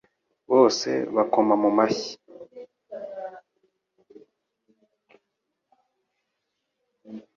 [0.51, 2.13] Bose bakoma mu mashyi